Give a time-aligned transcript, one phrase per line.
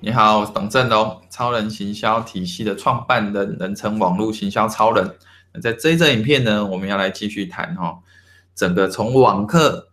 [0.00, 5.16] 你好，董振龙，超人行销体系的创办人，人称网络行销超人。
[5.52, 7.98] 那在这一则影片呢，我们要来继续谈哈，
[8.54, 9.88] 整个从网客，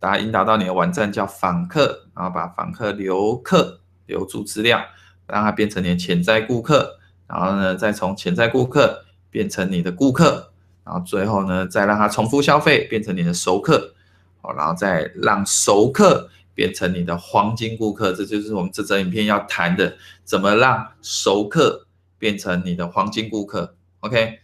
[0.00, 4.80] 大家引导到你的网站叫访客，然后把访客留客留住资料，
[5.28, 10.50] 让它变成你的潜在顾客，然后呢，再从潜在顾客变成你的顾客，
[10.84, 13.94] 然后最后呢，再让它重复消费，变成你的熟客，
[14.40, 16.28] 好，然后再让熟客。
[16.54, 21.86] 变成你的黄金顾客，这就是我们这则影片要谈的，怎么让熟客
[22.18, 23.74] 变成你的黄金顾客。
[24.00, 24.40] OK，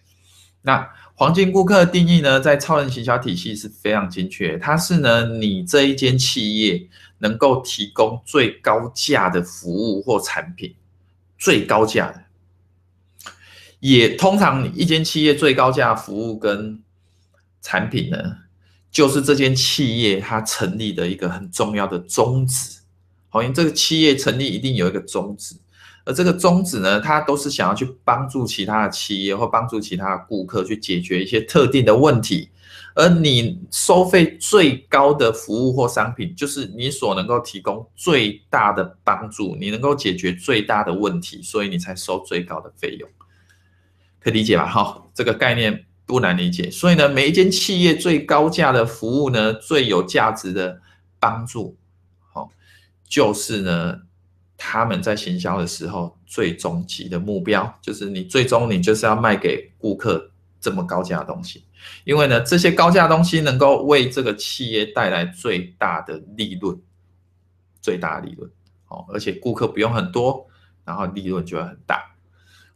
[0.62, 10.74] 那黄金顾客的定义呢，在超人行销体系是非常精确，它是呢，你这一间企业能够提供最高价的服务或产品，
[11.36, 12.22] 最高价的，
[13.80, 16.80] 也通常你一间企业最高价服务跟
[17.60, 18.36] 产品呢，
[18.90, 22.80] 就是这间企业它成立的一个很重要的宗旨，
[23.28, 25.54] 好，因为这个企业成立一定有一个宗旨，
[26.04, 32.48] 而这个宗旨呢，它都是想要去帮助其他的企业或帮助其他的顾客去解决一些特定的问题，
[32.94, 43.08] 而你收费最高的服务或商品，就是你所能够提供最大的帮助，你能够解决最大的问题，所以你才收最高的费用，
[44.18, 44.66] 可以理解吧？
[44.66, 45.84] 哈，这个概念。
[46.08, 50.80] 不难理解，所以呢，每一间企业最高价的服务呢，最有价值的
[51.20, 51.76] 帮助，
[52.32, 52.48] 好，
[53.06, 54.00] 就是呢，
[54.56, 61.66] 他们在行销的时候最终极的目标，就是你最终你就是要卖给顾客这么高价的东西，
[62.04, 66.74] 因为呢，这些高价的东西能够为这个企业带来最大的利润，
[67.82, 68.50] 最大利润，
[68.86, 70.48] 好，而且顾客不用很多，
[70.86, 72.02] 然后利润就会很大，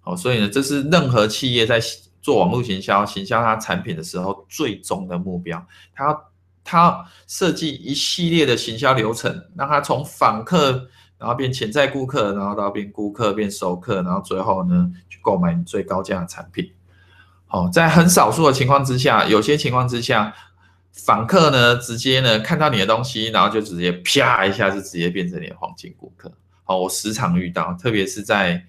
[0.03, 1.81] 好，所以呢，这是任何企业在。
[2.23, 6.17] 做网络行销，行销它产品的时候，最终的目标，它
[6.65, 16.73] 它设计一系列的行销流程，让它从访客，然后变潜在顾客，然后到变顾客，变熟客，然后最后呢，去购买你最高价的产品。
[17.49, 20.33] 好，在很少数的情况之下，有些情况之下，
[20.93, 26.33] 访客呢，直接呢看到你的东西，然后就直接啪一下，就直接变成你的黄金顾客。
[26.63, 28.65] 好，我时常遇到，特别是在。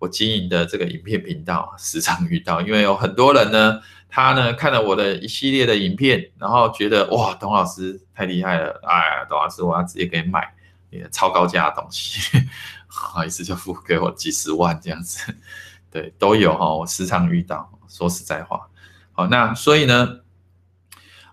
[0.00, 10.54] 我经营的这个影片频道，时常遇到，因为有很多人呢，他呢看了我的一系列的影片，然后觉得哇，董老师太厉害了，哎，董老师我要直接给你买
[10.88, 12.38] 你的超高价的东西，
[12.88, 15.34] 好意思就付给我几十万这样子，
[15.92, 18.68] 对，都有哈，我时常遇到，说实在话，
[19.12, 20.20] 好，那所以呢，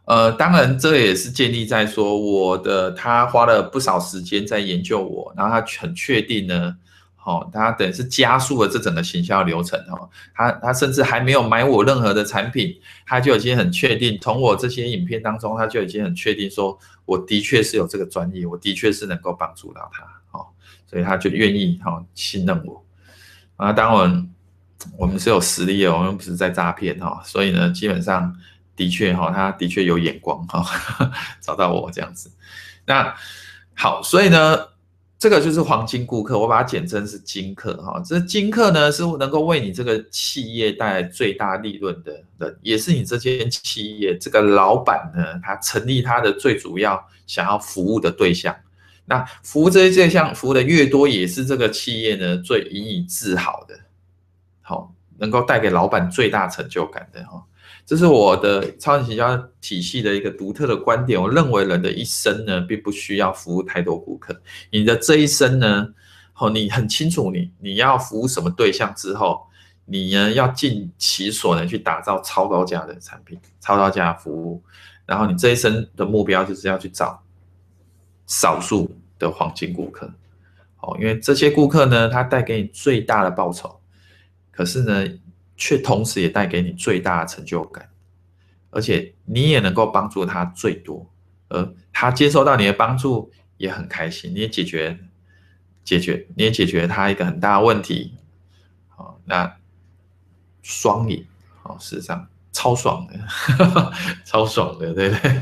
[0.04, 6.76] 呃，当然这也是建立在说我的他花了不少时间在研究我，然后他很确定呢。
[7.28, 12.74] 哦，他等于是加速了这整个行销流程哦，他他甚至还没有买我任何的产品，
[13.06, 20.48] 他就已经很确定，从我这些影片当中，他就已经很确定说，我的确是有这个专业，我的确是能够帮助到他，哦，
[20.90, 22.82] 所以他就愿意哈信任我。
[23.58, 24.30] 啊，当然
[24.98, 28.34] 我们是有实力的，我们不是在诈骗哈，所以呢，基本上
[28.74, 30.64] 的确哈，他的确有眼光哈，
[31.44, 32.32] 找到我这样子。
[32.86, 33.14] 那
[33.76, 34.77] 好，所以呢。
[35.20, 38.00] 这个就是黄金顾客，我把它简称是金客哈。
[38.06, 48.56] 这金客呢，是能够为你这个企业带来最大利润的人，也是你这间企业这个老板呢，他成立他的最主要想要服务的对象。
[49.06, 53.74] 那服务这些对象服务的越多，也是这个企业呢最引以自豪的，
[54.62, 57.44] 好，能够带给老板最大成就感的哈。
[57.88, 61.20] 这是我的超人行销体系的一个独特的观点。
[61.20, 64.42] 我认为人的一生呢，并不需要服务太多顾客。
[64.72, 65.88] 你的这一生呢，
[66.38, 69.48] 哦，你很清楚你你要服务什么对象之后，
[69.86, 74.62] 你呢要尽其所能去打造超高价的产品、超高价的服务。
[75.06, 77.24] 然后你这一生的目标就是要去找
[78.26, 80.12] 少数的黄金顾客。
[80.82, 83.80] 哦，因为这些顾客呢，他带给你最大的报酬。
[84.52, 85.08] 可是呢，
[85.58, 87.90] 却同时也带给你最大的成就感，
[88.70, 91.12] 而且你也能够帮助他最多，
[91.50, 94.98] 而他接受到你的帮助也很开心，你也解决
[95.84, 98.14] 解决你也解决他一个很大的问题，
[98.88, 99.58] 好，那
[100.62, 101.26] 双赢，
[101.64, 103.20] 好，事实上超爽的，
[104.24, 105.42] 超爽的，对不对？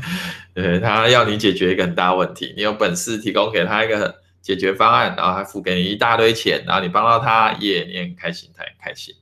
[0.54, 9.14] 对，他要你解决一个很大问题，你有本事提供给他一个解决方案，然后还付给你一大堆钱，然后你帮到他，也你也很开心，他也开心。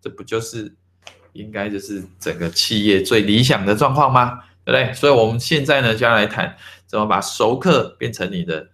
[0.00, 0.74] 这不就是
[1.32, 4.40] 应该就是整个企业最理想的状况吗？
[4.64, 4.92] 对不对？
[4.94, 6.56] 所以我们现在呢，就要来谈
[6.86, 8.68] 怎么把熟客变成你的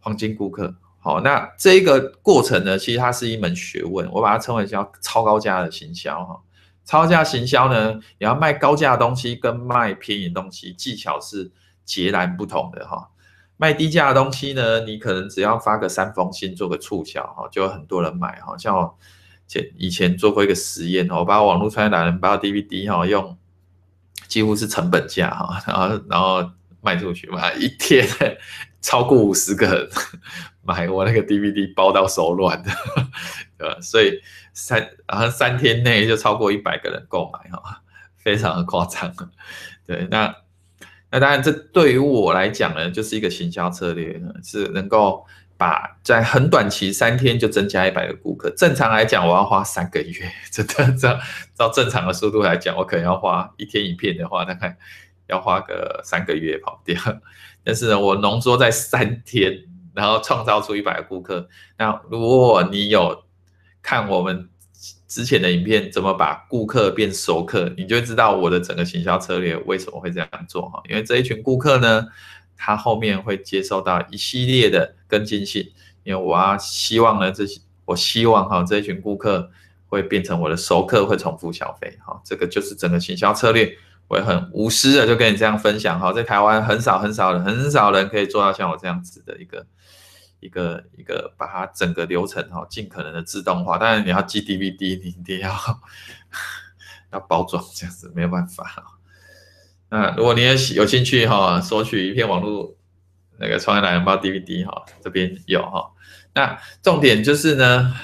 [0.00, 0.74] 黄金顾客。
[1.00, 6.40] 好，那这个过程呢，其实它是一门学问，我把它称为叫超高价的行销哈。
[6.84, 11.50] 超价行销呢，你要卖高价的东西跟卖便宜的东西，技巧是
[11.84, 13.10] 截然不同的哈。
[13.56, 18.56] 卖低价的东西呢，你可能只要发个三封信，做个促销哈，就有很多人买哈。
[18.56, 18.94] 像
[19.48, 23.36] 前以前做过一个实验，我把网络创业达人把 DVD 哈用
[24.28, 26.48] 几乎是成本价哈，然后然后
[26.80, 28.06] 卖出去嘛，一天
[28.80, 29.88] 超过五十个人
[30.62, 32.70] 买我那个 DVD 包到手软的，
[33.58, 33.80] 对吧？
[33.80, 34.20] 所以
[34.52, 34.78] 三
[35.08, 37.82] 然后三天内就超过一百个人购买哈，
[38.16, 39.12] 非常的夸张。
[39.84, 40.32] 对，那。
[41.10, 45.24] 那当然，这对于我来讲呢，就是一个行销策略，是能够
[45.58, 48.48] 把在很短期三天就增加一百个顾客。
[48.56, 51.18] 正常来讲，我要花三个月， 真的照
[51.54, 54.78] 照正常的速度来讲，我可能要花一天一片的话，大概
[55.26, 56.98] 要花个三个月跑掉。
[57.62, 61.48] 但是呢，我浓缩在三天，然后创造出一百个顾客。
[61.76, 63.24] 那如果你有
[63.82, 64.48] 看我们。
[65.08, 70.82] 之前的影片怎么把顾客变熟客，你就知道我的整个行销策略为什么会这样做哈。
[70.88, 72.06] 因为这一群顾客呢，
[72.58, 75.72] 他后面会接收到一系列的跟进信，
[76.02, 79.50] 因为我要希望呢，这些我希望哈这一群顾客
[79.86, 82.20] 会变成我的熟客，会重复消费哈。
[82.22, 83.74] 这个就是整个行销策略，
[84.08, 86.12] 我也很无私的就跟你这样分享哈。
[86.12, 89.64] 在台湾很少很少人很少人可以做到像我这样子的一个。
[90.40, 93.76] 一个一个把它整个流程哈，尽可能的自动化。
[93.76, 95.52] 当然你要寄 DVD，你一定要
[97.10, 98.97] 要包装这样子，没有办法。
[99.90, 102.76] 那如果你也有兴趣哈，索取一片网络
[103.38, 105.90] 那个创业懒人包 DVD 哈，这边有哈。
[106.34, 107.94] 那重点就是呢，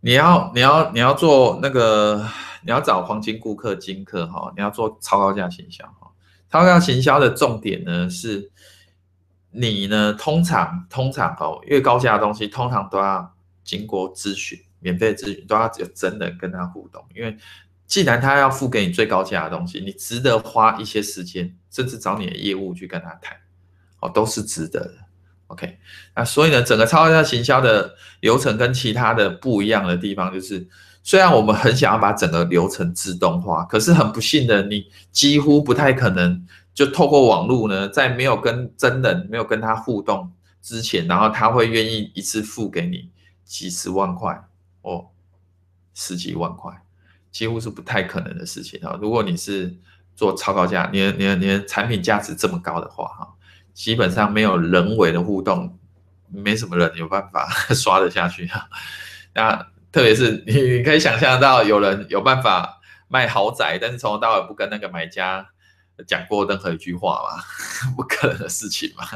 [0.00, 2.26] 你要你要你要做那个，
[2.62, 6.10] 你要找黄金顾客金客哈，你要做超高价行销哈。
[6.50, 8.50] 超高价行销的重点呢是。
[9.56, 10.12] 你呢？
[10.14, 13.32] 通常通常哦，越高价的东西，通常都要
[13.62, 17.00] 经过咨询，免费咨询都要有真人跟他互动。
[17.14, 17.36] 因为
[17.86, 23.36] 既然他要付给你最高价的东西，你值得花一些时间，甚至找你的业务去跟他谈，
[24.00, 24.94] 哦，都是值得的。
[25.48, 25.78] OK，
[26.16, 30.66] 那所以呢，整个超高价行销的流程跟其他的不一样的地方，就是
[31.02, 36.46] 虽然我们很想要把整个流程自动化，可是很不幸的，你几乎不太可能。
[36.74, 43.08] 就透过网络呢，在没有跟真人、没有跟他互动之前，然后他会愿意一次付给你
[43.44, 44.42] 几十万块
[44.82, 45.06] 哦，
[45.94, 46.72] 十几万块，
[47.34, 48.96] 几乎是不太可能的事情啊。
[49.02, 49.76] 如果你是
[50.14, 53.34] 做超高价，你、你、你产品价值这么高的话，哈，
[53.72, 55.76] 基本上没有人为的互动，
[56.30, 58.68] 没什么人有办法 刷得下去哈。
[59.34, 59.56] 那
[59.90, 65.50] 特别是你，你可以想象到有人有办法卖豪宅，但是从头到尾不跟那个买家。
[66.08, 67.40] 讲过任何一句话嘛？
[67.94, 69.06] 不可能的事情嘛。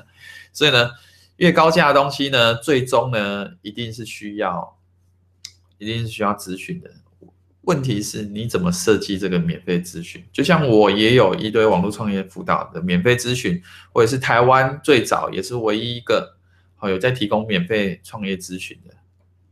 [0.53, 0.91] 所以呢，
[1.39, 4.79] 越高价的东西呢，最终呢，一定是需要，
[5.79, 6.89] 一定是需要咨询的。
[7.69, 10.25] 问题是你怎么设计这个免费咨询？
[10.33, 13.63] 就像我也有一堆网络创业辅导的免费咨询，
[13.93, 16.37] 我也是台湾最早也是唯一一个
[16.77, 18.95] 好有在提供免费创业咨询的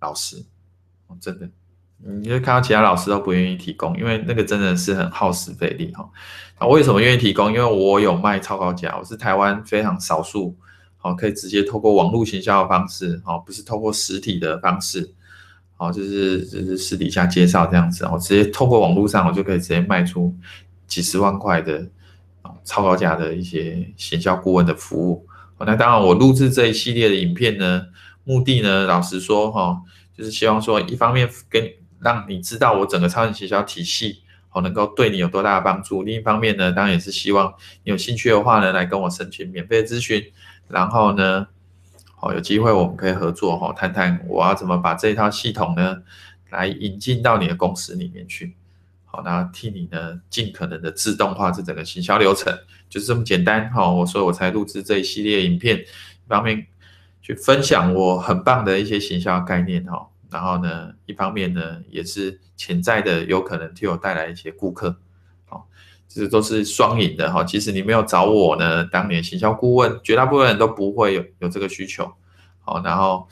[0.00, 0.42] 老师。
[1.20, 1.46] 真的。
[1.98, 6.08] 你就看到其他老师都不愿意提供，因为那个真的是很耗时费力哈。
[6.60, 7.52] 那为什么愿意提供？
[7.52, 10.54] 因为我有卖超高价，我是台湾非常少数，
[10.98, 15.14] 好可以直接透过网络行销的方式，好不是透过实体的方式，
[15.76, 20.34] 好就是就是私底下介绍这样子，我直接透过网络上，我就可以直接卖出
[20.86, 21.86] 几十万块的
[22.64, 25.26] 超高价的一些行销顾问的服务。
[25.58, 27.86] 那当然，我录制这一系列的影片呢，
[28.24, 29.80] 目的呢，老实说哈，
[30.16, 31.66] 就是希望说，一方面跟
[31.98, 36.02] 让你知道我整个超人行销体系，好能够对你有多大的帮助。
[36.02, 37.52] 另一方面呢，当然也是希望
[37.84, 40.22] 你有兴趣的话呢，来跟我申请免费咨询。
[40.68, 41.46] 然后呢，
[42.32, 46.02] 有机会我们可以合作哈，谈谈我要怎么把这套系统呢，
[46.50, 48.54] 来引进到你的公司里面去。
[49.04, 52.52] 好，那替你呢，尽可能的自动化这整个行销流程，
[52.88, 53.90] 就是这么简单哈。
[53.90, 56.66] 我所以我才录制这一系列影片，一方面
[57.22, 60.08] 去分享我很棒的一些行销概念哈。
[60.28, 64.96] 然后呢，一方面呢，也是潜在的有可能替我带来一些顾客，
[65.46, 65.68] 好，
[66.08, 67.44] 这是都是双赢的哈。
[67.44, 72.12] 其实你没有找我呢，当年行销顾问，绝大部分人都不会有有这个需求，
[72.60, 73.28] 好，然后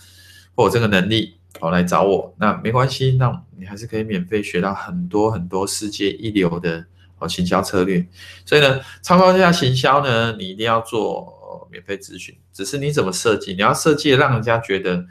[0.55, 6.85] 或有这个能力，好来找我，那没关系，那你还是可以免费学到很多很多世界一流的
[7.19, 8.07] 哦行销策略。
[8.45, 15.05] 所以呢，超高价行销呢，你一定要做免费咨询，只是你怎么设计，你要设计让人家觉得。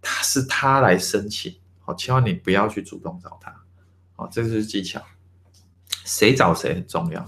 [0.00, 3.52] 他是他来申请，好，千万你不要去主动找他，
[4.14, 5.02] 好，这个是技巧。
[6.08, 7.20] 谁找谁很重要。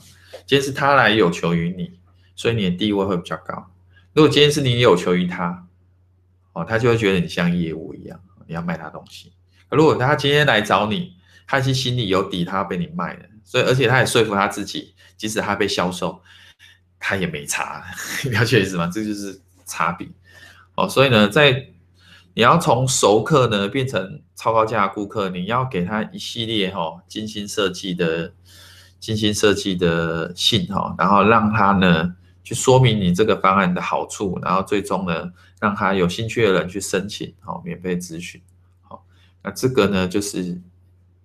[0.46, 2.00] 今天是他来有求于你，
[2.34, 3.70] 所以你的地位会比较高。
[4.14, 5.66] 如果今天是你有求于他，
[6.52, 8.18] 哦，他就会觉得你像业务一样，
[8.48, 9.32] 你要卖他东西。
[9.68, 11.14] 如果他今天来找你，
[11.46, 16.22] 他其实心里有底，他要被你卖的，所以而且他也说服他自己，即使他被销售，
[16.98, 17.84] 他也没差，
[18.32, 18.90] 了解意思吗？
[18.92, 20.08] 这就是差别。
[20.74, 21.68] 哦，所以呢，在
[22.34, 28.32] 你要从熟客呢变成超高价顾客，你要给他一系列哈、哦、精心设计的
[29.00, 32.14] 精心设计的信哈、然后让他呢
[32.44, 38.40] 去说明你这个方案的好处，然后最终呢让他有兴趣的人去申请好、免费咨询。
[38.82, 39.02] 好、
[39.42, 40.60] 那这个呢就是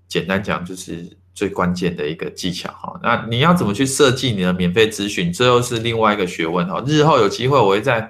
[0.08, 8.10] 简单讲就是最关键的一个技巧哈、那你要怎么去设计你的免费咨询，这又是另外一个学问哈、日后有机会我会在。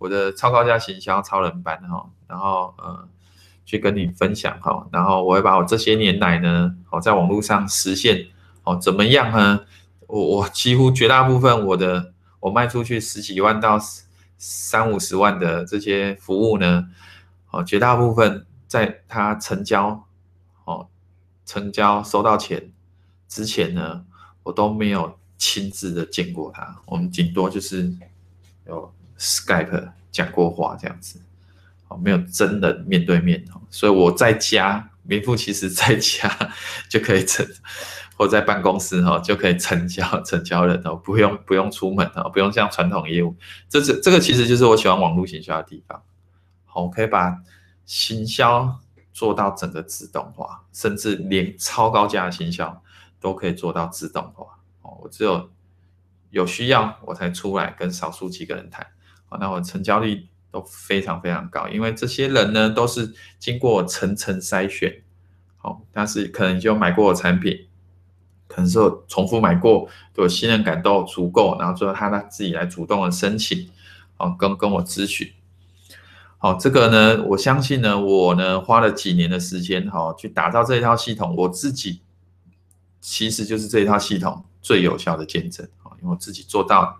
[0.00, 3.08] 我的超高价行销超人班哈，然后呃，
[3.66, 8.24] 去跟你分享哈，然后我会把我这些年来呢，我，在网络上实现
[8.68, 9.60] 哦怎么样呢？
[10.06, 13.78] 我我几乎绝大部分我的我卖出去十几万到
[14.36, 16.88] 三五十万的这些服务呢，
[17.50, 20.04] 哦，绝大部分在他成交
[20.64, 20.88] 哦
[21.46, 22.70] 成交收到钱
[23.28, 24.04] 之前呢，
[24.42, 27.92] 我都没有亲自的见过他，我们顶多就是
[28.66, 28.92] 有。
[29.20, 31.20] Skype 讲过话这样子，
[31.88, 36.30] 哦，没有真的面对面哦，所以我在家，名副其实在家
[36.88, 37.44] 就可以成，
[38.18, 43.36] 或在办公室哈就可以成交成交人哦，不用不用出门哦，不用像传统业务，
[43.68, 46.02] 这是这个其实就是我喜欢网络行销的地方，
[46.64, 47.38] 好，我可以把
[47.86, 48.80] 行销
[49.12, 52.82] 做到整个自动化，甚至连超高价的行销
[53.20, 54.58] 都可以做到自动化。
[54.82, 55.48] 哦，我只有
[56.30, 58.84] 有需要我才出来跟少数几个人谈。
[59.28, 65.02] 好那我成交率都非常非常高，因为这些人呢都是经过层层筛选，
[65.58, 67.67] 好，但是可能就买过我产品，
[68.48, 73.70] 可能是重复买过，对我信任感都足够，然后最后他他自己来主动的申请，
[74.16, 75.30] 哦，跟跟我咨询，
[76.38, 82.00] 好，这个呢，我相信呢，我呢花了几年的时间，哈，去打造这一套系统，我自己
[83.00, 86.96] 其实就是这一套系统最有效的见证，啊，因为我自己做到了，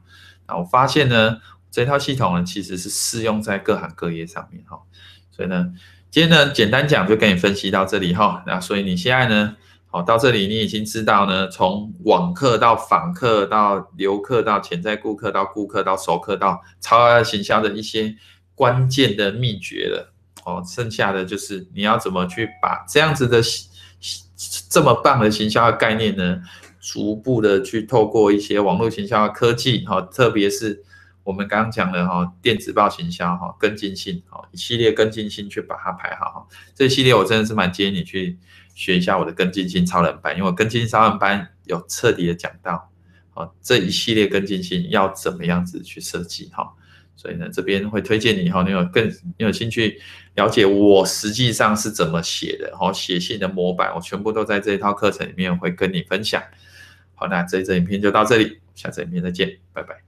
[0.47, 1.38] 那我发现呢。
[1.71, 4.81] 这套系统呢，其实是适用在各行各业上面哈，
[5.31, 5.71] 所以呢，
[6.11, 9.55] 今天呢，简单讲就跟你分析到这里哈，那所以你现在呢，
[9.90, 18.14] 好到这里你已经知道呢，从网客到访客到留客到潜在顾客到顾客到熟客到超高行销的一些
[18.54, 20.12] 关键的秘诀了
[20.45, 23.40] 哦，剩下的就是你要怎么去把这样子的
[24.68, 26.40] 这么棒的行销的概念呢，
[26.80, 30.85] 逐步的去透过一些网络行销的科技哈，特别是。
[31.25, 36.47] 我们刚刚讲的哈，电子报行销哈，跟进性哈，一系列跟进性去把它排好哈。
[36.75, 38.38] 这系列我真的是蛮建议你去
[38.78, 42.88] 学一下我的跟进性超人班，因为跟进性超人班有彻底的讲到，
[43.35, 46.73] 哦，这一系列跟进性要怎么样子去设计哈。
[47.16, 50.00] 所以呢，这边会推荐你哈，你有更你有兴趣
[50.37, 56.40] 了解我实际上是怎么写的，哈，写信的模板我全部都在这一套课程里面会跟你分享。
[57.16, 60.07] 好，那这一支影片就到这里，下次影片再见，拜拜。